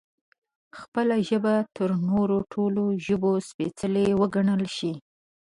[0.79, 4.93] خپله ژبه تر نورو ټولو ژبو سپېڅلې وګڼل شي